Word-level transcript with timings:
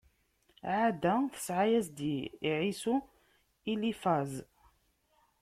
Ɛada 0.75 1.13
tesɛa-yas-d 1.33 1.97
i 2.09 2.49
Ɛisu: 2.61 2.95
Ilifaz. 3.71 4.31